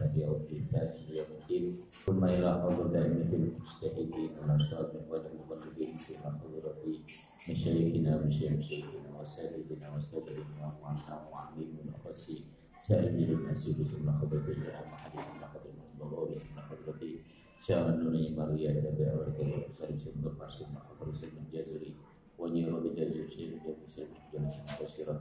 [0.00, 6.18] إلى يوم الله يوم الدين ثم إلى حوض الدائمين في المجتهدين والاشرار من والمبلغين في
[6.18, 7.02] حضور الدين
[7.48, 12.44] من شيخنا ومن شيخ شيخنا وسادتنا وسادتنا وعنا وعميم وخسيم
[12.78, 17.18] سائر المسجد ثم خبز الجامع حديث لحظة المضروب ثم خبرتي
[17.60, 21.94] شعر النور يمر يا سبع وركب وسلم ثم فرس ثم خبر ثم جزري
[22.38, 25.20] ونير بجزر شيء جزر شيء جزر شيء بشيرة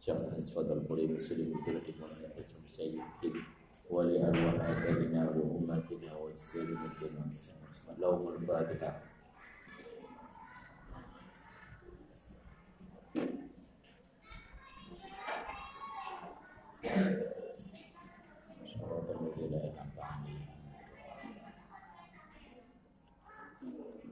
[0.00, 3.44] شمس أسود القريب سلم تلك المنزل اسم سيد كبير
[3.90, 7.26] ولأرواح أبائنا وأمتنا واجتهادنا الجنة
[7.98, 9.00] لهم الفاتحة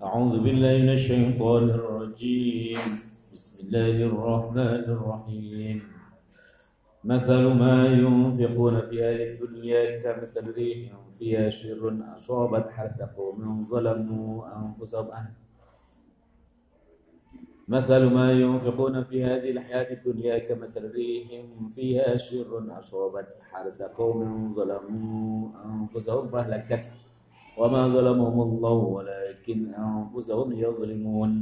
[0.02, 2.78] أعوذ بالله من الشيطان الرجيم.
[3.32, 6.01] بسم الله الرحمن الرحيم.
[7.12, 15.26] مثل ما ينفقون في هذه الدنيا كمثل ريح فيها شر أصابت حرث قوم ظلموا أنفسهم.
[17.68, 21.28] مثل ما ينفقون في هذه الحياة الدنيا كمثل ريح
[21.74, 26.90] فيها شر أصابت حرث قوم ظلموا أنفسهم فأهلكته
[27.58, 31.32] وما ظلمهم الله ولكن أنفسهم يظلمون.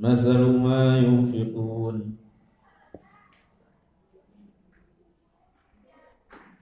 [0.00, 1.96] مثل ما ينفقون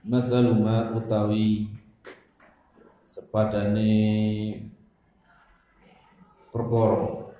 [0.03, 1.71] مثل ما utawi
[3.07, 3.95] sepadane
[6.51, 7.31] perkara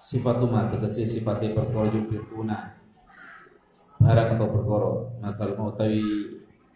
[0.00, 2.72] sifatuma tegese sifate perkara yufiruna
[4.00, 6.00] barang atau perkara masal mau utawi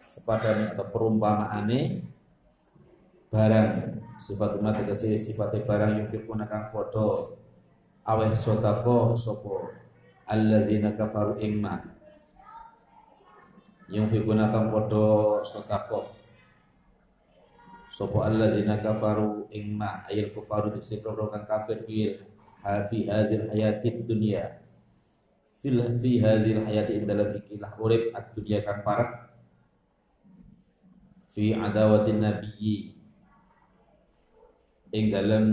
[0.05, 2.05] sepadane atau perumpamaane
[3.33, 3.69] barang
[4.18, 7.38] sifatuma tegese sifate barang yufiruna kang padha.
[8.02, 9.78] Aweh sotako sapa?
[10.28, 11.80] Alladzina kafaru imma.
[13.88, 16.12] Yang fikuna kang padha sotako
[17.94, 20.04] sapa alladzina kafaru imma?
[20.10, 22.18] Ayil kufaru tegese kang kafir fil
[22.90, 24.58] fi hadhil hayatid dunya.
[25.62, 29.30] Fil fi hadhil hayati dalam ikilah urip ad-dunya kang parat
[31.34, 32.97] fi adawatin nabiyyi
[34.92, 35.44] ing dalam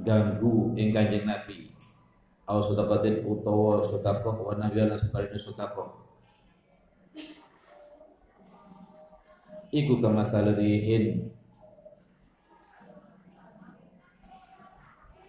[0.00, 1.68] ganggu ing kanjeng nabi
[2.48, 5.88] au sedekatin utawa sedekah wa nahya lan sebarine sedekah
[9.70, 11.30] iku kama salarihin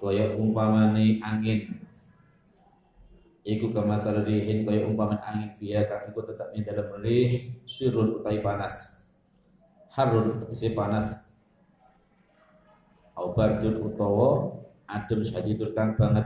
[0.02, 1.81] kaya umpamane angin
[3.42, 8.38] Iku kama salarihin kaya umpaman angin fiya kang iku tetap ing dalam melih sirun utai
[8.38, 9.02] panas.
[9.98, 11.21] Harun tegese panas.
[13.22, 14.50] Au bardun utawa
[14.90, 16.26] adem syadidul kang banget.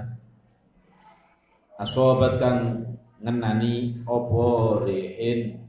[1.76, 2.88] Asobat kang
[3.20, 4.48] ngenani apa
[4.88, 5.60] rihin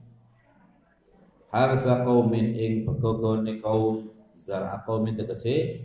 [1.50, 4.06] harsa qaumin ing pegogone kaum
[4.38, 5.82] zar'a qaumin tegese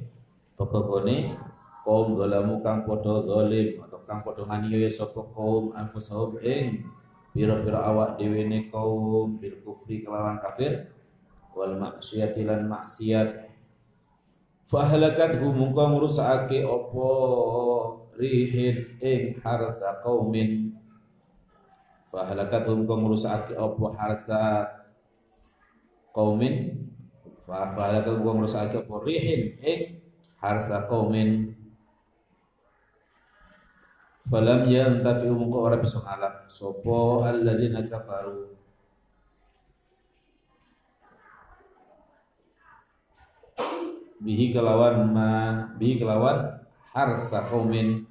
[0.54, 1.34] pegogone
[1.82, 6.86] kaum zalamu kang padha zalim kang padha nganiaya sapa kaum anfusahum ing
[7.34, 10.94] pira-pira awak dhewe ne kaum bil kufri kelawan kafir
[11.58, 13.51] wal maksiati lan maksiat
[14.72, 17.08] fa halakathu mungko ngrusakake apa
[18.16, 20.72] rihin ing harsa qaumin.
[22.08, 24.40] Fa halakathu mungko ngrusakake apa harsa
[26.16, 26.88] qaumin.
[27.44, 29.80] Fa halakathu mungko ngrusakake apa rihin ing
[30.40, 31.52] harsa qaumin.
[34.32, 36.48] Falam yantafi'u mungko ora bisa ngalap.
[36.48, 38.51] Sapa alladzina kafaru
[44.22, 45.30] bihi kelawan ma
[45.82, 46.62] bihi kelawan
[46.94, 48.06] harsa qaumin.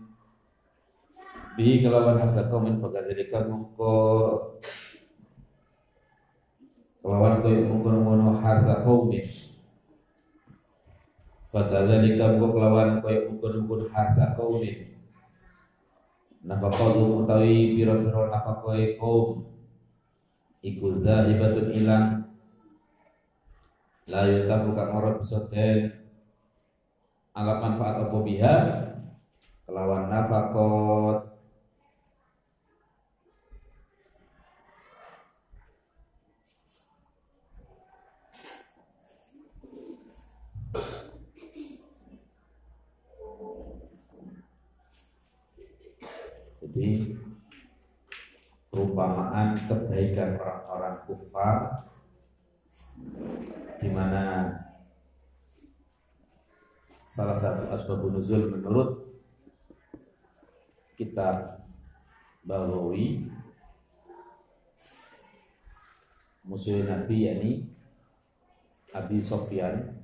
[1.54, 3.94] Bihi kelawan harsa qaumin fakadzalika mungko
[7.00, 9.22] kelawan koyo mungko ngono harsa qaumin.
[11.54, 14.90] Fakadzalika mungko kelawan koyo mungko harsa qaumin.
[16.40, 19.44] Nafaqatu utawi pira-pira nafaqahe kaum
[20.64, 22.06] iku dhahibatun ilang.
[24.08, 25.99] La yutaku kang ora bisa den
[27.34, 28.56] anggap manfaat apa biha?
[29.66, 31.30] Kelawan nafakot.
[46.60, 47.18] Jadi
[48.70, 51.56] perumpamaan kebaikan orang-orang kufar
[53.80, 54.54] di mana
[57.20, 58.96] salah satu asbab nuzul menurut
[60.96, 61.60] kitab
[62.48, 63.28] Bawawi
[66.48, 67.52] musuh Nabi yakni
[68.96, 70.00] Abi Sofyan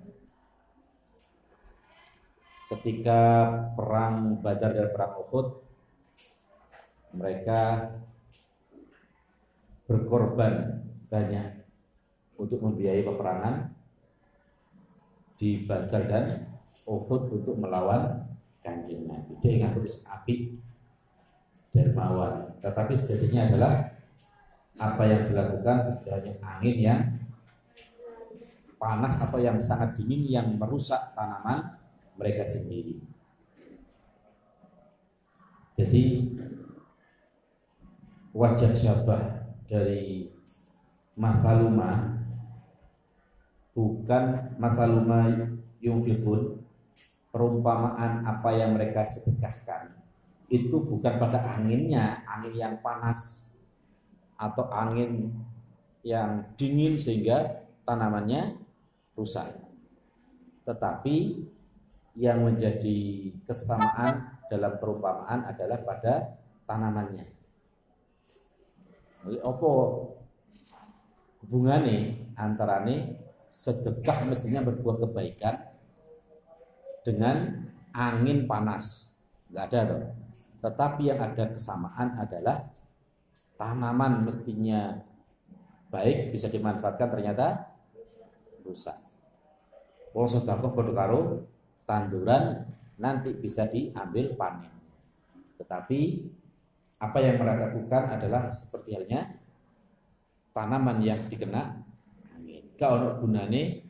[2.68, 5.46] ketika perang Badar dan perang Uhud
[7.16, 7.96] mereka
[9.88, 11.64] berkorban banyak
[12.36, 13.72] untuk membiayai peperangan
[15.40, 16.55] di Badar dan
[16.86, 18.22] Uhud untuk melawan
[18.62, 19.34] kanjeng Nabi.
[19.42, 20.54] Dia ingat terus api
[21.74, 22.56] dermawan.
[22.62, 23.72] Tetapi sejatinya adalah
[24.76, 27.00] apa yang dilakukan sebenarnya angin yang
[28.76, 31.74] panas atau yang sangat dingin yang merusak tanaman
[32.16, 33.00] mereka sendiri.
[35.76, 36.32] Jadi
[38.32, 40.32] wajah syabah dari
[41.16, 42.20] masaluma
[43.76, 46.55] bukan masaluma yungfikun
[47.36, 49.92] perumpamaan apa yang mereka sedekahkan
[50.48, 53.52] itu bukan pada anginnya angin yang panas
[54.40, 55.36] atau angin
[56.00, 58.56] yang dingin sehingga tanamannya
[59.12, 59.52] rusak.
[60.64, 61.44] Tetapi
[62.16, 67.28] yang menjadi kesamaan dalam perumpamaan adalah pada tanamannya.
[69.28, 69.70] Jadi apa
[71.44, 73.28] hubungannya antara ini?
[73.46, 75.75] Sedekah mestinya berbuat kebaikan
[77.06, 77.62] dengan
[77.94, 79.14] angin panas.
[79.46, 80.02] Enggak ada tuh.
[80.66, 82.66] Tetapi yang ada kesamaan adalah
[83.54, 84.98] tanaman mestinya
[85.94, 87.70] baik bisa dimanfaatkan ternyata
[88.66, 88.98] rusak.
[90.10, 90.58] Wong sedekah
[91.86, 92.66] tanduran
[92.98, 94.74] nanti bisa diambil panen.
[95.62, 96.00] Tetapi
[96.96, 99.36] apa yang mereka lakukan adalah seperti halnya
[100.56, 101.84] tanaman yang dikena
[102.32, 102.64] angin.
[102.74, 103.84] Kalau gunane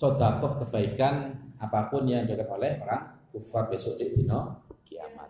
[0.00, 5.28] sodakoh kebaikan apa pun yang dilakukan oleh orang kufar besok di dino kiamat.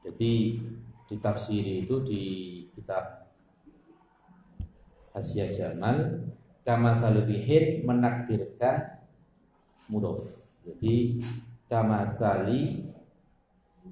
[0.00, 0.56] Jadi
[1.04, 2.22] ditafsiri itu di
[2.72, 3.28] kitab
[5.12, 6.32] Asia Jamal
[6.64, 9.04] kama salihin menakdirkan
[9.92, 10.48] mudof.
[10.64, 11.20] Jadi
[11.66, 12.86] kama sali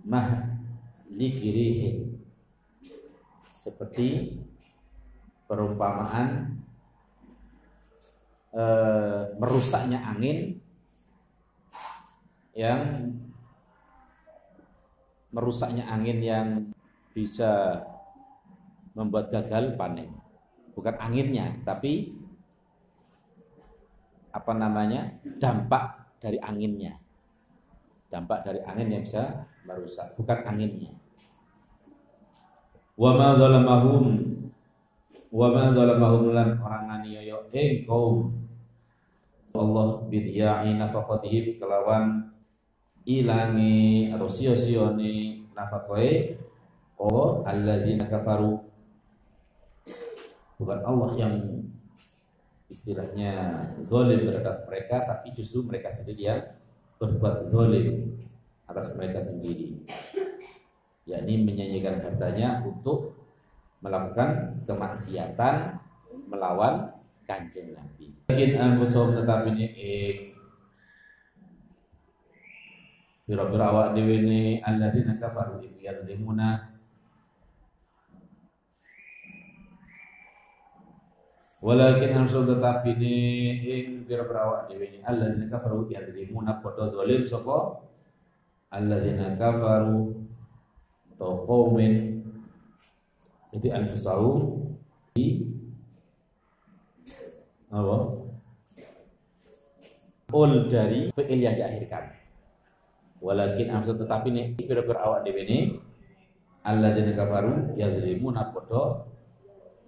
[0.07, 0.59] mah
[1.11, 2.19] ligirihin
[3.55, 4.39] seperti
[5.51, 6.61] perumpamaan
[8.55, 8.65] e,
[9.39, 10.63] merusaknya angin
[12.55, 13.11] yang
[15.35, 16.49] merusaknya angin yang
[17.11, 17.83] bisa
[18.95, 20.15] membuat gagal panen.
[20.75, 22.15] Bukan anginnya, tapi
[24.31, 25.19] apa namanya?
[25.39, 27.04] dampak dari anginnya.
[28.15, 30.95] Dampak dari angin yang bisa merusak, bukan anginnya.
[32.95, 34.23] Wa ma zalamahum
[35.35, 38.31] wa ma zalamahum lan orang aniaya ing kaum
[39.55, 42.31] Allah bidya'i nafaqatihim kelawan
[43.03, 46.39] ilangi atau sio-sione nafkahnya
[46.99, 48.63] oh alladzina kafaru
[50.59, 51.35] bukan Allah yang
[52.71, 56.43] istilahnya zalim terhadap mereka tapi justru mereka sendiri yang
[57.05, 58.17] berbuat zalim
[58.65, 59.85] atas mereka sendiri
[61.05, 63.13] yakni menyanyikan hartanya untuk
[63.85, 65.77] melakukan kemaksiatan
[66.25, 66.89] melawan
[67.29, 68.17] kanjeng Nabi.
[68.33, 69.67] Mungkin anfusum tetapi ini
[73.25, 74.61] Bira-bira awak dewe ni
[75.17, 76.74] kafaru iku yadlimuna
[81.65, 83.17] Walakin hamsul tetapi ni
[83.65, 85.01] ing bira-bira awak dewe ni.
[85.01, 87.81] Alladzina kafaru yadlimuna padha zalim sapa?
[88.69, 90.13] Alladzina kafaru
[91.17, 92.21] atau qaumin.
[93.49, 94.61] Jadi anfusahum
[95.17, 95.41] di
[97.73, 97.97] apa?
[100.37, 102.13] Ul dari fi'il yang diakhirkan.
[103.25, 105.81] Walakin amsa tetapi nih pira-pira awak dhewe ne
[106.61, 109.09] alladzina kafaru yazlimuna padha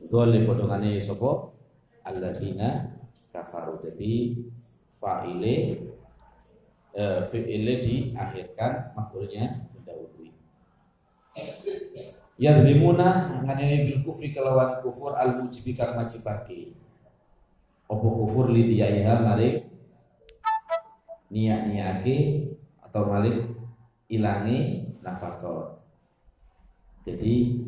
[0.08, 1.55] zalim padha ngene sapa
[2.06, 2.94] alladzina
[3.34, 3.82] kafaru.
[3.82, 4.38] Jadi
[4.96, 5.56] fa'ile
[6.94, 10.30] eh, fi'ile diakhirkan maf'ulnya mendahului.
[12.38, 16.72] Yazlimuna ngene bil kufri kelawan kufur al mujibi kang majibake.
[17.90, 19.66] Opo kufur lidiyaiha mari
[21.30, 22.16] niat-niake
[22.82, 23.52] atau malik?
[24.06, 25.82] Ilangi nafakot.
[27.02, 27.58] Jadi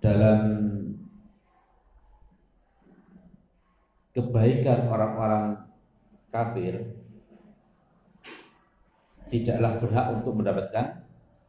[0.00, 0.71] dalam
[4.12, 5.56] kebaikan orang-orang
[6.28, 6.96] kafir
[9.32, 10.86] tidaklah berhak untuk mendapatkan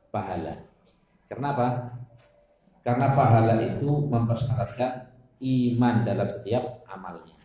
[0.08, 0.56] pahala.
[1.28, 2.00] Kenapa?
[2.84, 5.12] Karena pahala itu mempersyaratkan
[5.44, 7.36] iman dalam setiap amalnya.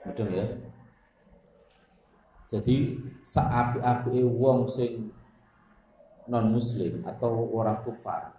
[0.00, 0.46] Betul ya?
[2.48, 5.12] Jadi saapi-api wong sing
[6.26, 8.32] non muslim atau orang kufar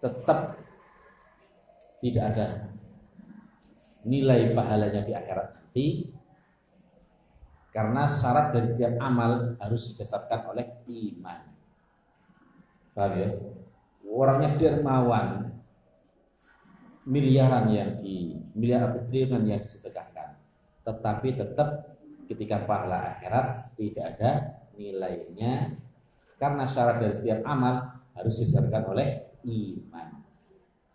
[0.00, 0.58] tetap
[1.98, 2.46] tidak ada
[4.06, 5.86] nilai pahalanya di akhirat nanti
[7.74, 11.40] karena syarat dari setiap amal harus didasarkan oleh iman.
[12.96, 13.28] Paham ya?
[14.08, 15.52] Orangnya dermawan,
[17.04, 20.40] miliaran yang di miliar atau triliunan yang disedekahkan,
[20.88, 24.30] tetapi tetap ketika pahala akhirat tidak ada
[24.72, 25.76] nilainya
[26.40, 29.08] karena syarat dari setiap amal harus didasarkan oleh
[29.44, 30.24] iman.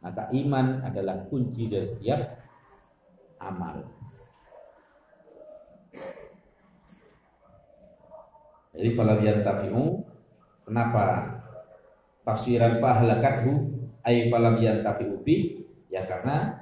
[0.02, 2.41] Maka iman adalah kunci dari setiap
[3.42, 3.82] amal.
[8.72, 9.84] Jadi falam yantafi'u
[10.64, 11.06] kenapa
[12.24, 13.52] tafsiran fahlakathu
[14.06, 16.56] ay falam yantafi'u bi ya karena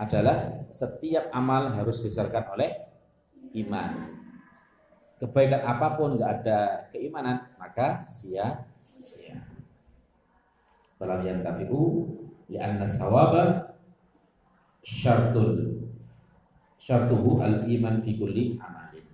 [0.00, 2.72] adalah setiap amal harus disarkan oleh
[3.62, 4.22] iman
[5.22, 6.60] kebaikan apa pun nggak ada
[6.90, 9.38] keimanan maka sia-sia.
[10.98, 12.10] Falam yantafi'u
[12.50, 13.71] li'anna sawaba
[14.82, 15.78] syartul
[16.82, 19.06] syartuhu al-iman fi kulli amalin.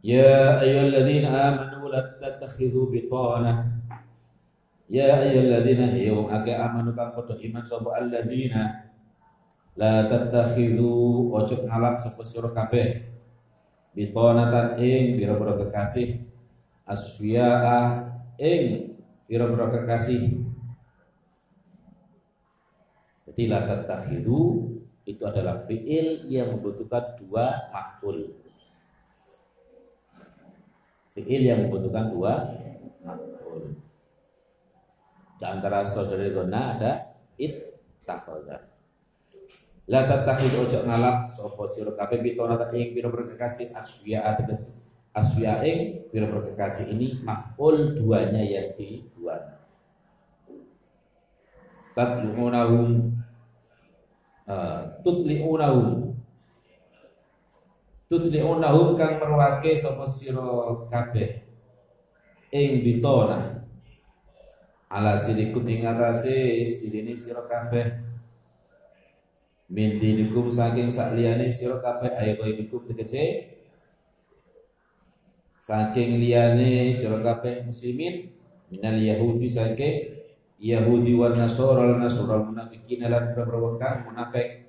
[0.00, 3.84] Ya ayyuhalladzina amanu la tattakhidhu bitana.
[4.88, 8.88] Ya ayyuhalladzina hiyo ake amanu kang padha iman sapa alladzina.
[9.76, 13.12] La tattakhidhu ojo ngalap sapa sira kabeh.
[13.92, 16.24] Bitonatan ing pira-pira kekasih.
[16.88, 18.08] Asfiyaa
[18.40, 18.94] ing
[19.28, 20.45] pira-pira kekasih
[23.36, 24.40] jadi la tattakhidhu
[25.04, 28.32] itu adalah fiil yang membutuhkan dua maf'ul.
[31.12, 32.32] Fiil yang membutuhkan dua
[33.04, 33.76] maf'ul.
[35.36, 36.92] Di antara saudara gona ada
[37.36, 37.76] it
[39.84, 46.08] La tattakhid ojo ngalap sapa sira kabeh ta ing pira berkekasih aswiya ateges aswiya ing
[46.08, 49.60] pira berkekasih ini maf'ul duanya yang dibuat.
[51.92, 53.16] Tatluunahum
[54.46, 56.14] uh, tutliunahum.
[58.06, 60.42] Tutliunahum kang merwake sapa sira
[60.86, 61.42] kabeh.
[62.54, 63.66] Ing bitona
[64.86, 68.06] ala sidikum ing atase sidine sira kabeh.
[69.66, 73.50] Min dinikum saking sakliyane sira kabeh ayo ghaibikum tegese.
[75.58, 78.30] Saking liyane sira kabeh muslimin
[78.70, 80.15] minal yahudi saking
[80.56, 84.68] yahudi wan nasara lan nasara munafikin lan beberapa kang munafik.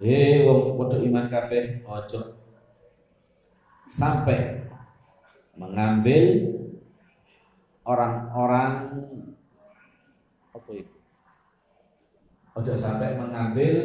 [0.00, 2.20] Eh wong padha iman kabeh ojo
[3.92, 4.64] sampai
[5.60, 6.24] mengambil
[7.84, 8.72] orang-orang
[10.56, 10.72] apa
[12.50, 13.76] Ojo sampai mengambil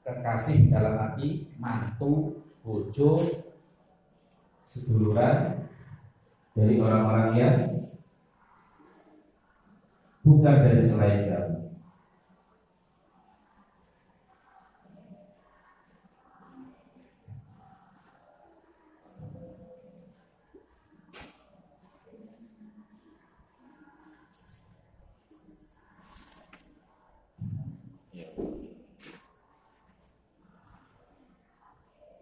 [0.00, 3.20] kekasih dalam arti mantu, bojo,
[4.64, 5.68] seduluran
[6.56, 7.56] dari orang-orang yang
[10.20, 11.60] bukan dari selain kamu.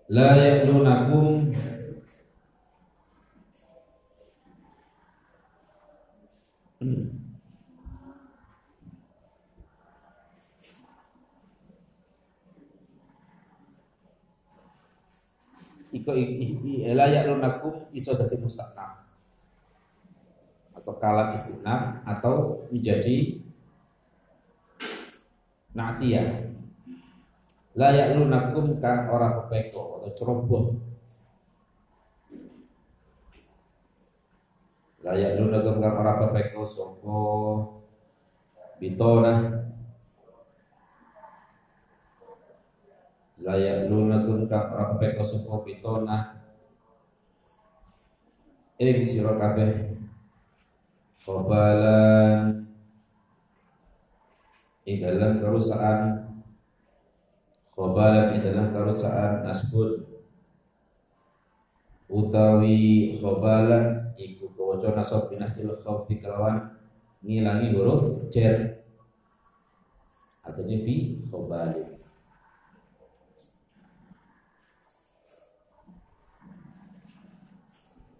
[0.09, 1.28] la yaklunakum
[16.95, 19.09] la yaklunakum iso dadi mustaknaf
[20.79, 23.45] atau kalam istinaf atau menjadi
[25.77, 26.49] natiyah.
[27.79, 30.65] Layak lunakum kang ora pepeko atau ceroboh.
[35.05, 37.21] Layak lunakum kang ora pepeko sopo
[38.81, 39.63] bitona.
[43.45, 46.38] Layak lunakum kang ora pepeko sopo bitona
[48.79, 49.99] ing sira kabeh.
[51.23, 52.65] Kobalan
[54.89, 56.29] ing dalam kerusakan.
[57.79, 60.03] Wabalan di dalam kerusaan nasbun
[62.11, 66.75] utawi khobalan iku kawaca nasab binasil khawfi kelawan
[67.23, 68.83] ngilangi huruf jar
[70.43, 71.98] artinya fi khobalin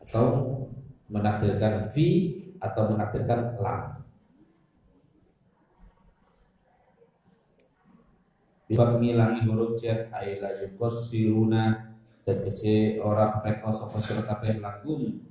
[0.09, 0.65] atau
[1.13, 4.01] menakdirkan fi atau menakdirkan lam.
[8.65, 11.93] Bisa ngilangi huruf jar aila yukossiruna
[12.25, 15.25] tegese ora peko sapa sira kabeh lakum.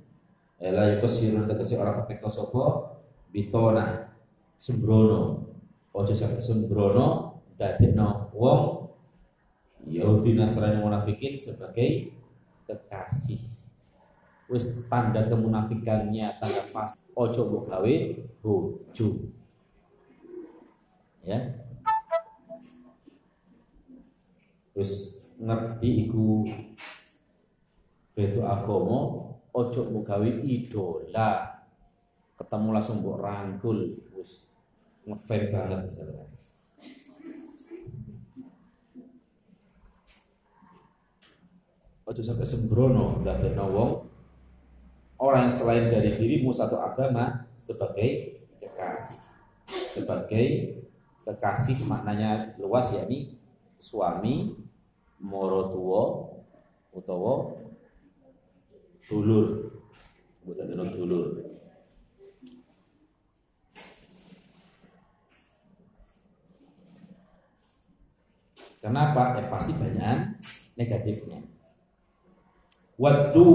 [0.62, 2.62] Ela iku sira tegese ora peko sapa
[3.34, 4.14] bitona
[4.54, 5.42] sembrono.
[5.90, 8.62] Ojo sampe sembrono dadekno wong
[9.90, 12.14] Yahudi Nasrani munafikin sebagai
[12.66, 13.57] kekasih
[14.48, 16.96] wis tanda kemunafikannya tanda pas.
[17.12, 17.94] Ojo mbok gawe
[18.40, 19.08] bojo.
[21.22, 21.38] Ya.
[24.72, 26.48] Terus ngerti iku
[28.18, 31.60] itu agama ojo mugawi idola.
[32.40, 33.78] Ketemu langsung mbok rangkul.
[34.16, 34.48] Wis
[35.04, 36.28] ngefan banget misalnya
[42.08, 44.07] ojo sampai sembrono ndadekno wong
[45.18, 49.18] orang yang selain dari dirimu satu agama sebagai kekasih
[49.92, 50.46] sebagai
[51.26, 53.34] kekasih maknanya luas yakni
[53.76, 54.54] suami
[55.18, 56.02] moro tuwa
[56.94, 57.52] utawa
[59.10, 59.74] dulur
[60.46, 61.26] bukan dulur dulur
[68.78, 69.34] Kenapa?
[69.34, 70.38] Ya pasti banyak
[70.78, 71.42] negatifnya.
[72.94, 73.46] Waktu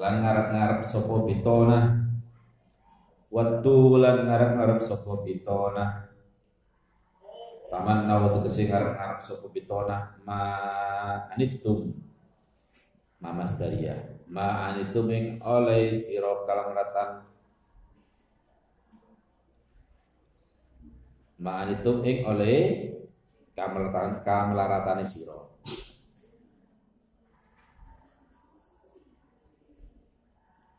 [0.00, 2.00] lan ngarep-ngarep sopo bitona.
[3.30, 6.10] Waktu lan ngarep-ngarep sopo bitona
[7.70, 10.40] taman nawa tegese ngarep-ngarep sapa bitona ma
[11.30, 11.94] anitum.
[13.22, 13.94] Ma masdaria
[14.26, 17.22] ma anitum ing oleh sira kalamratan.
[21.40, 22.58] Ma anitum ing oleh
[23.54, 25.49] kamelaratan kamelaratane sira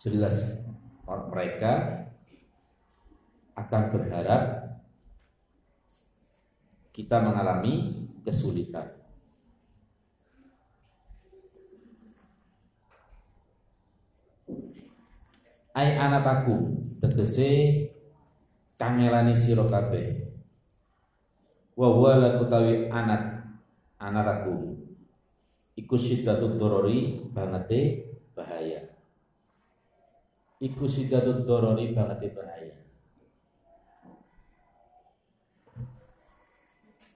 [0.01, 0.65] jelas
[1.05, 2.07] mereka
[3.53, 4.41] akan berharap
[6.89, 7.93] kita mengalami
[8.25, 8.97] kesulitan.
[15.71, 17.51] Ai anataku tegese
[18.75, 20.33] kangelani sira kabeh.
[21.75, 23.55] Wa huwa lan utawi anak
[23.95, 24.75] anataku
[25.79, 28.70] iku siddatut dorori bangete bahaya.
[30.61, 32.77] Iku siddatut dorori bangete bahaya.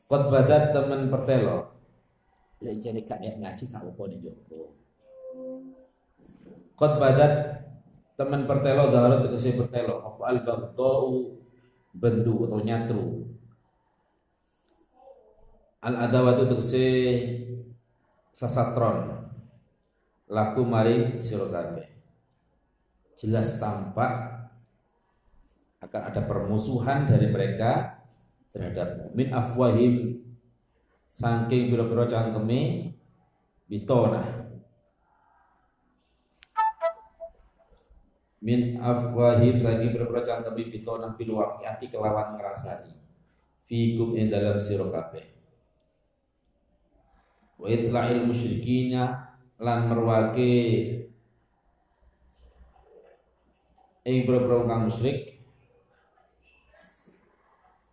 [0.10, 1.78] Kot badat temen pertelo.
[2.58, 4.74] Ya jadi kak niat ngaji kak apa nih jopo.
[6.74, 7.34] Kot badat
[8.18, 10.02] temen pertelo daharat tegese pertelo.
[10.02, 11.38] Apa al baghdau
[11.94, 13.30] bendu atau nyatru.
[15.86, 16.86] Al adawatu tegese
[18.34, 19.30] sasatron.
[20.34, 21.46] Laku mari sira
[23.16, 24.12] Jelas tampak
[25.80, 28.04] akan ada permusuhan dari mereka
[28.52, 30.20] terhadap min afwahim
[31.08, 32.92] saking biro-biro cangkeme
[33.70, 34.24] bitona
[38.42, 42.96] min afwahim saking biro-biro cangkeme bitona bil waqiati kelawan ngrasani
[43.66, 45.26] fikum ing dalam sira kabeh.
[47.58, 50.54] Wa itla'il musyrikina lan merwake
[54.06, 55.42] ing biro-biro kang musyrik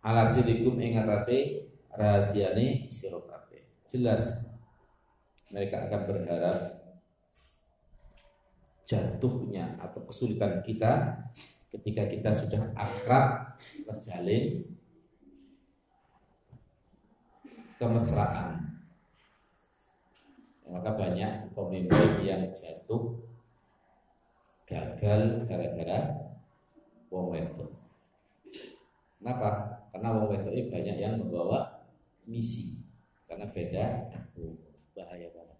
[0.05, 3.65] ala sidikum ing atase rahasiane sira kabeh.
[3.89, 4.53] Jelas
[5.49, 6.59] mereka akan berharap
[8.85, 11.17] jatuhnya atau kesulitan kita
[11.73, 14.69] ketika kita sudah akrab terjalin
[17.81, 18.77] kemesraan
[20.69, 23.22] maka banyak pemimpin yang jatuh
[24.63, 25.99] gagal gara-gara
[27.11, 27.71] wong wedok.
[29.19, 29.49] Kenapa?
[29.91, 31.87] Karena wong wedok banyak yang membawa
[32.25, 32.83] misi.
[33.27, 33.85] Karena beda
[34.93, 35.59] bahaya banget.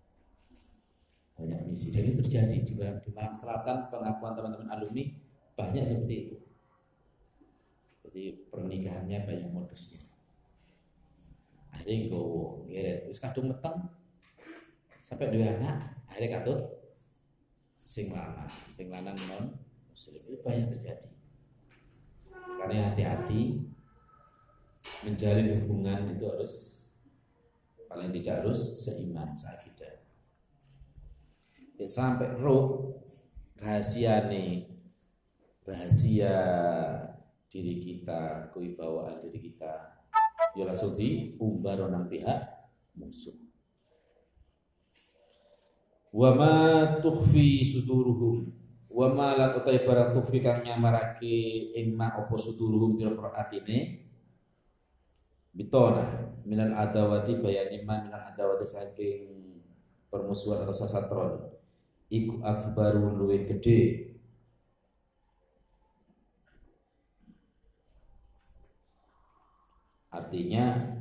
[1.36, 1.92] Banyak misi.
[1.92, 5.04] Itu terjadi di, di Malang Selatan pengakuan teman-teman alumni
[5.54, 6.38] banyak seperti itu.
[8.06, 10.02] Jadi pernikahannya banyak modusnya.
[11.74, 12.24] Akhirnya gue
[12.70, 12.98] ngeret.
[13.10, 13.90] Terus kadung meteng
[15.04, 15.76] sampai dua anak
[16.10, 16.83] akhirnya katut
[17.84, 19.60] sing lanang sing lanang non
[19.92, 20.24] muslim.
[20.24, 21.12] Itu banyak terjadi.
[22.32, 23.60] Karena hati-hati
[25.04, 26.56] menjalin hubungan itu harus
[27.92, 30.02] paling tidak harus seiman seakidah.
[31.78, 32.96] ya sampai roh
[33.60, 34.72] rahasia nih
[35.68, 36.36] rahasia
[37.52, 40.00] diri kita kewibawaan diri kita.
[40.54, 42.40] Ya langsung diumbar orang pihak
[42.94, 43.43] musuh
[46.14, 46.54] wa ma
[47.02, 48.46] tukhfi suduruhum.
[48.94, 54.06] Wa ma lan utai barang tukhfi kang nyamarake ing ma apa suduruhum pira-pira atine
[55.54, 59.22] bitona minal adawati bayani ma minal adawati saking
[60.14, 61.34] permusuhan atau sasatron.
[62.14, 64.14] Iku akbaru luwih gede
[70.14, 70.94] artinya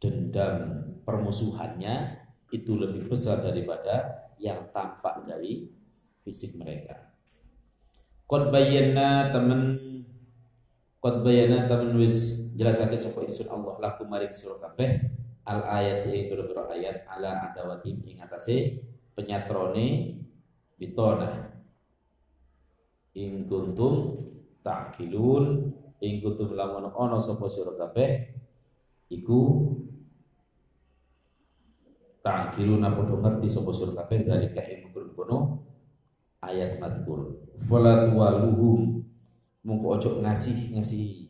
[0.00, 0.56] dendam
[1.04, 5.68] permusuhannya itu lebih besar daripada yang tampak dari
[6.24, 7.08] fisik mereka.
[8.28, 9.80] Qad bayyana temen
[10.98, 14.98] Qad bayyana temen wis jelasake sapa ingsun Allah lakum maring sira kabeh
[15.46, 18.82] al ayat ing pira ayat ala adawatim ing atase
[19.14, 20.18] penyatrone
[20.74, 21.54] bitona
[23.14, 24.18] ing kuntum
[24.60, 25.70] ta'kilun
[26.02, 28.34] ing kuntum lamun ana sapa sira kabeh
[29.08, 29.70] iku
[32.36, 35.64] ta'kiluna padha ngerti sapa sira kabeh dari ing kono
[36.44, 38.98] ayat madkur fala tuwaluhum
[39.68, 41.28] mongko ojo ngasih ngasih.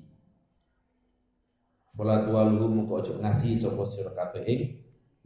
[1.98, 4.62] Fala tuwaluhum mongko ojo ngasih sapa sira kabeh ing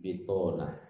[0.00, 0.80] bitona.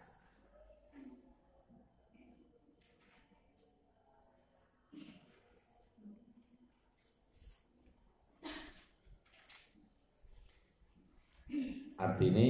[12.02, 12.42] Artinya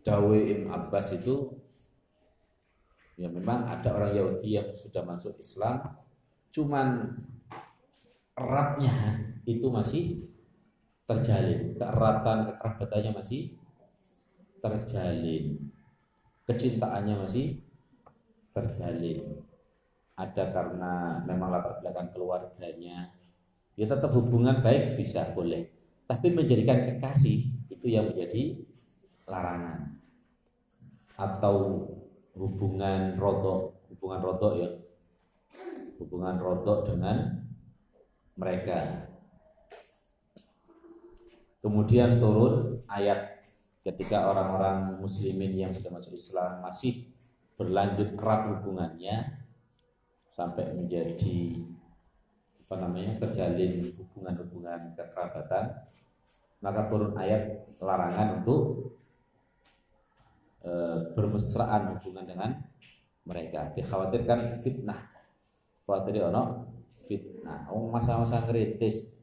[0.00, 1.54] Dawe Ibn Abbas itu
[3.20, 5.84] ya memang ada orang Yahudi yang sudah masuk Islam
[6.50, 7.16] cuman
[8.40, 8.96] eratnya
[9.44, 10.30] itu masih
[11.04, 11.74] terjalin.
[11.74, 13.58] Keeratan kekerabatannya masih
[14.62, 15.58] terjalin.
[16.46, 17.60] Kecintaannya masih
[18.54, 19.42] terjalin.
[20.14, 23.10] Ada karena memang latar belakang keluarganya.
[23.74, 25.72] Ya tetap hubungan baik bisa boleh.
[26.06, 28.58] Tapi menjadikan kekasih itu yang menjadi
[29.30, 30.02] larangan.
[31.14, 31.86] Atau
[32.34, 34.70] hubungan rodok hubungan rodok ya.
[36.02, 37.46] Hubungan rodok dengan
[38.34, 39.06] mereka.
[41.60, 43.44] Kemudian turun ayat
[43.84, 47.12] ketika orang-orang muslimin yang sudah masuk Islam masih
[47.60, 49.44] berlanjut erat hubungannya
[50.32, 51.60] sampai menjadi
[52.64, 55.84] apa namanya terjalin hubungan-hubungan kekerabatan
[56.64, 58.89] maka turun ayat larangan untuk
[60.60, 60.72] e,
[61.16, 62.50] bermesraan hubungan dengan
[63.24, 63.72] mereka.
[63.76, 65.00] Dikhawatirkan fitnah.
[65.84, 66.70] Khawatir ono
[67.08, 67.68] fitnah.
[67.72, 69.18] Oh, masa-masa kritis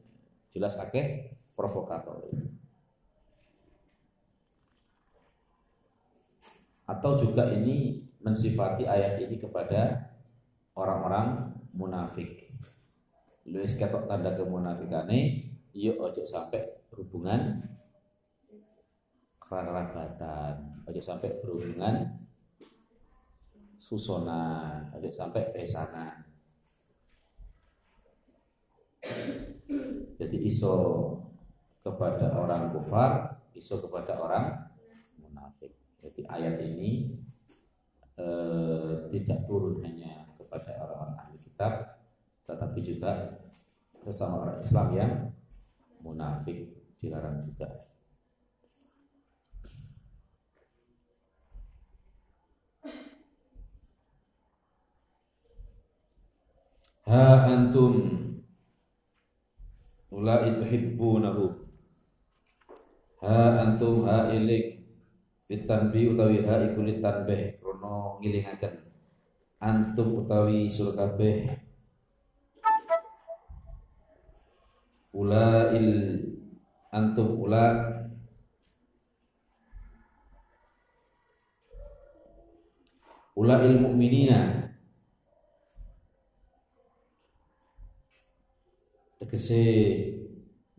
[0.52, 2.28] jelas akeh provokator.
[6.88, 10.08] Atau juga ini mensifati ayat ini kepada
[10.72, 12.48] orang-orang munafik.
[13.48, 16.64] Lu ketok tanda kemunafikane, yuk ojo sampai
[16.96, 17.64] hubungan
[19.48, 22.28] kerabatan, aja sampai berhubungan
[23.80, 26.28] susonan, aja sampai pesanan.
[30.18, 30.74] Jadi iso
[31.80, 34.68] kepada orang kufar, iso kepada orang
[35.16, 35.72] munafik.
[36.04, 37.16] Jadi ayat ini
[38.20, 42.02] eh, tidak turun hanya kepada orang-orang ahli kitab,
[42.44, 43.40] tetapi juga
[44.04, 45.12] sesama orang Islam yang
[46.04, 47.88] munafik dilarang juga.
[57.08, 58.20] Ha antum.
[60.12, 61.56] Ulai tuhibbunahu
[63.24, 64.84] Ha antum ha ilik.
[65.48, 67.56] Bitanbi utawi ha iku litanbih.
[67.56, 68.92] Krono ngilingaken.
[69.56, 71.64] Antum utawi sulkabeh
[75.16, 75.88] Ulail
[76.92, 77.66] antum ula.
[83.32, 83.96] Ula ilmu
[89.28, 89.60] tegese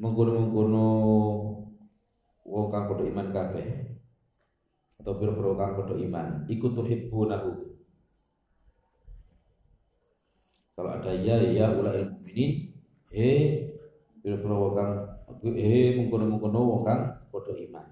[0.02, 0.90] mengkono-mengkono
[2.50, 3.94] wong kang padha iman kabeh
[4.98, 7.78] atau pira-pira kang padha iman iku tuhibbunahu.
[10.74, 12.74] Kalau ada ya ya ula ilmu minin
[13.14, 13.30] he
[14.26, 14.94] pira-pira wong kang
[15.46, 17.86] he mungkono-mungkono wong kang padha iman.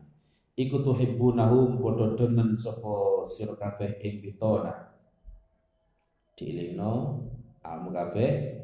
[0.57, 4.73] Iku tuhibbunahu padha demen sapa sira kabeh ing pitona.
[6.33, 7.21] Diilingno
[7.61, 8.56] kamu kabeh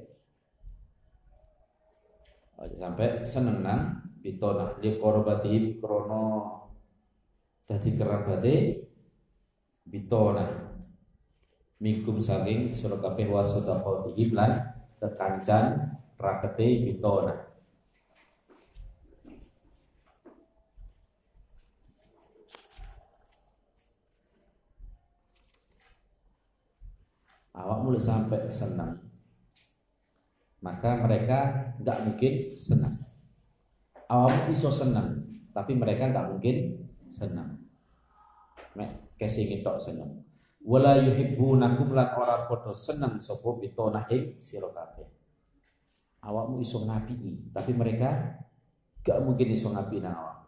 [2.57, 3.81] sampai seneng nang
[4.23, 6.23] pitona li korbatihim krono
[7.67, 8.55] dadi kerabate
[9.83, 10.45] bitona
[11.83, 14.51] mikum saking sira kabeh wasodaqatihi lan
[14.99, 17.35] kekancan rakete bitona
[27.51, 29.12] awak mulai sampai senang
[30.63, 31.39] maka mereka
[31.83, 32.95] nggak mungkin senang.
[34.07, 37.59] Awak iso senang tapi mereka nggak mungkin senang.
[38.73, 40.23] Mek kesing tok senang
[40.63, 44.71] wala yuhibbunakum lan ora padha seneng sapa pitona ing sira
[46.23, 48.39] awakmu iso ngapi tapi mereka
[49.03, 50.39] gak mungkin iso ngapi nang awak.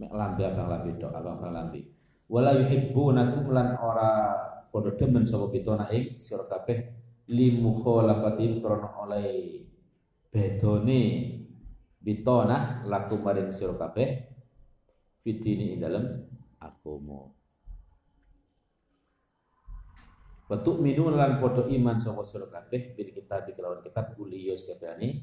[0.00, 1.84] Mek lambe abang lambe tok abang abang lambe.
[2.32, 4.10] Wala yuhibbunakum lan ora
[4.72, 6.48] padha demen sapa pitona ing sira
[7.30, 9.62] li mukhalafatin krana oleh
[10.30, 11.00] bedone
[12.02, 14.08] bitona laku maring sira kabeh
[15.22, 16.04] fitini ing dalem
[16.58, 17.30] agama.
[20.50, 25.22] Watuk minun lan podo iman sapa sira kabeh bil kitab kelawan kitab kuliyo sekabehane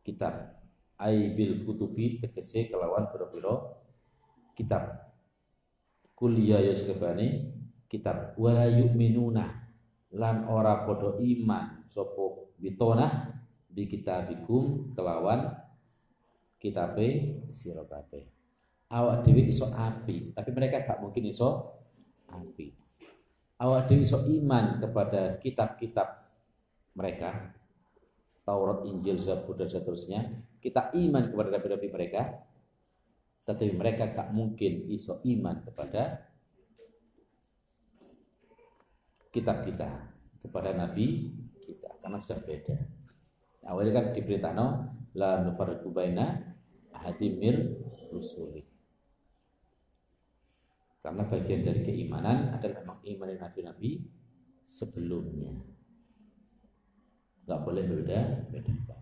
[0.00, 0.64] kitab.
[0.96, 3.76] Ai bil kutubi tegese kelawan pira-pira
[4.56, 5.12] kitab.
[6.16, 7.52] Kuliah ya sekabehane
[7.90, 8.32] kitab.
[8.40, 9.63] Wala yu'minuna
[10.14, 13.34] lan ora podo iman sapa bitona
[13.66, 15.50] bi kitabikum kelawan
[16.62, 17.82] kitabe sira
[18.94, 21.66] awak dhewe iso api tapi mereka gak mungkin iso
[22.30, 22.66] api.
[23.54, 26.08] Awak dewi iso iman kepada kitab-kitab
[26.98, 27.54] mereka
[28.44, 30.20] Taurat, Injil, Zabur dan seterusnya
[30.58, 32.22] kita iman kepada nabi-nabi mereka
[33.44, 36.33] tetapi mereka gak mungkin iso iman kepada
[39.34, 41.34] kitab kita kepada nabi
[41.66, 42.76] kita karena sudah beda
[43.66, 44.58] awalnya kan diberitakan
[45.18, 46.54] la nufarriqu baina
[46.94, 47.82] ahadimir
[48.14, 48.62] rusuli
[51.04, 54.08] karena bagian dari keimanan adalah mengimani nabi-nabi
[54.64, 55.52] sebelumnya.
[57.44, 58.96] Enggak boleh berbeda beda.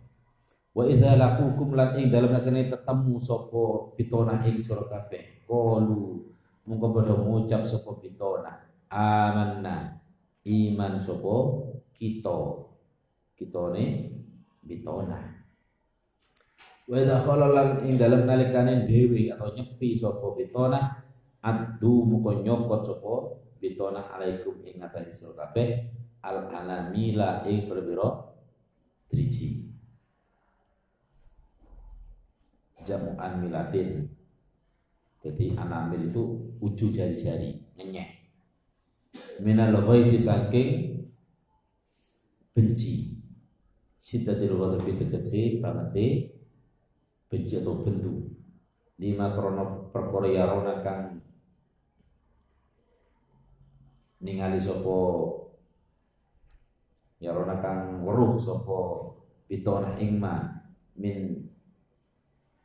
[0.75, 5.47] Wa idza laqukum lan ing dalem nekene tetemu sapa pitona ing sira kabeh.
[5.47, 6.27] Qalu
[6.67, 8.51] mungko padha ngucap sapa pitona.
[8.91, 10.02] Amanna
[10.47, 11.35] iman sapa
[11.95, 12.39] kita.
[13.39, 13.85] Kitone
[14.63, 15.19] pitona.
[16.87, 21.03] Wa idza khalalan ing dalem nalikane dewi atau nyepi sapa pitona
[21.43, 23.15] adu muka nyokot sopo
[23.59, 25.91] bitona alaikum ing ngatasi sira kabeh
[26.23, 28.39] al anamila ing berbiro
[29.11, 29.75] driji
[32.87, 34.07] jamuan milatin
[35.23, 36.23] jadi anamil itu
[36.63, 38.22] ujung jari-jari nyenyek
[39.43, 40.71] minal ghairi saking
[42.55, 43.19] benci.
[43.99, 46.31] Sidatil ghadabi tegese banget
[47.27, 48.31] benci atau bendu.
[49.03, 51.19] Lima krono perkara yarona kang
[54.23, 54.99] ningali sapa
[57.19, 58.79] ya rona kang weruh sapa
[59.51, 60.39] pitona ing ma
[60.95, 61.43] min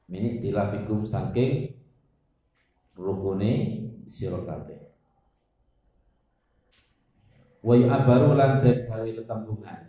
[0.06, 1.74] mini tilafikum saking
[2.94, 3.54] rukune
[4.06, 4.46] sira
[7.68, 9.80] wa abaru lan gawe tetembungan.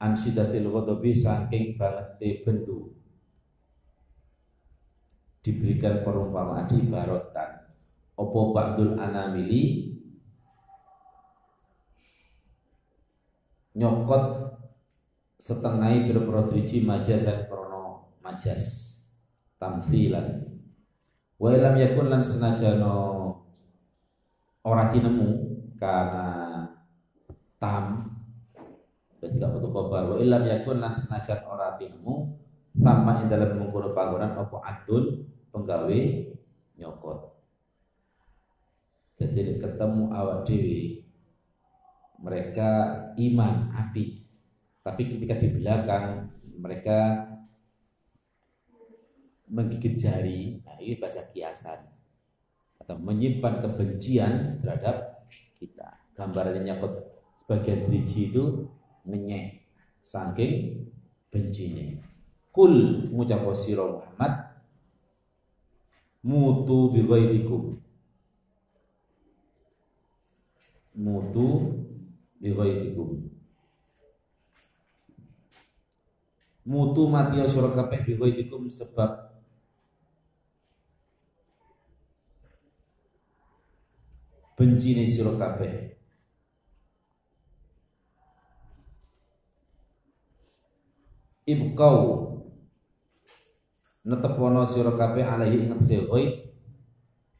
[0.00, 2.92] An sidatil ghadabi saking banget bendu.
[5.40, 7.72] Diberikan perumpamaan diibaratkan
[8.20, 9.96] opo ba'dul anamili?
[13.80, 14.24] Nyokot
[15.40, 18.88] setengah berpura driji majazan krono majas.
[19.56, 20.40] Tamthilan.
[21.40, 22.96] Wa ilam yakun lan senajano
[24.64, 25.28] ora tinemu
[25.76, 26.39] karena
[27.60, 28.16] tam.
[29.20, 32.40] Gak butuh kabar wa ilam yakun lan senajan ora tinemu
[32.80, 36.00] sama ing dalam mengkono panggonan apa adun penggawe
[36.80, 37.18] nyokot.
[39.20, 41.04] Jadi ketemu awak dewi
[42.24, 44.24] mereka iman api
[44.80, 47.28] tapi ketika di belakang mereka
[49.50, 50.62] menggigit jari.
[50.62, 51.84] Nah ini bahasa kiasan.
[52.80, 55.26] Atau menyimpan kebencian terhadap
[55.58, 56.00] kita.
[56.16, 57.09] Gambarannya nyakut
[57.40, 58.68] sebagian driji itu
[59.08, 59.64] menyek
[60.04, 60.84] saking
[61.32, 62.04] bencinya.
[62.52, 64.32] Kul ngucap sira Muhammad
[66.20, 67.00] mutu bi
[71.00, 71.46] mutu
[72.42, 73.30] bighairikum
[76.68, 79.32] mutu mati sira kabeh bighairikum sebab
[84.58, 85.99] bencine sira kabeh
[91.54, 92.28] ibqau.
[94.06, 96.32] Netepono sira kabeh alaihi ing ghaib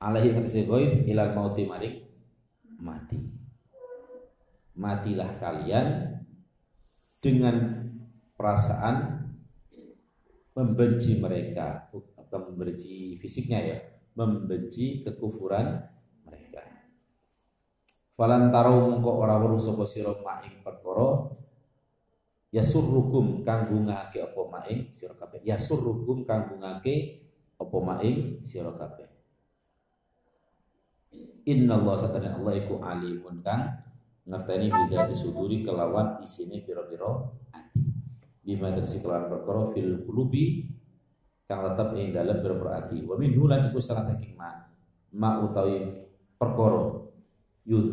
[0.01, 1.97] alaihi ing ghaib ilal mauti maring
[2.81, 3.19] mati.
[4.77, 6.17] Matilah kalian
[7.21, 7.57] dengan
[8.37, 8.97] perasaan
[10.57, 13.79] membenci mereka bukan membenci fisiknya ya
[14.17, 15.81] membenci kekufuran
[16.25, 16.65] mereka.
[18.17, 21.33] Falan tarau mengko ora weruh sapa sira maing perkara
[22.51, 27.23] yasurrukum kang gungake apa maing sira kabeh yasurrukum kang gungake
[27.57, 29.11] apa maing sira kabeh
[31.49, 33.81] Inna Allah satana Allah iku alimun kang
[34.29, 37.81] ngerteni bidati suduri kelawan isine piro-piro ati.
[38.45, 40.69] Bima tegesi kelawan perkara fil qulubi
[41.49, 43.01] kang tetep ing dalem piro-piro ati.
[43.03, 44.53] Wa min hulan iku salah saking ma
[45.17, 45.81] ma utawi
[46.37, 47.09] perkara
[47.65, 47.89] yud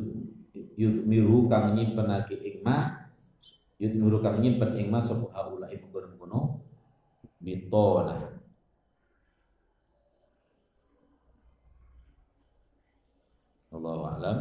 [0.75, 2.96] yud miru kang nyimpenake ing ma
[3.77, 3.93] yud
[4.25, 6.65] kang nyimpen ing ma sapa haula ibu kono
[7.37, 8.37] bitona
[13.67, 14.37] Allahu a'lam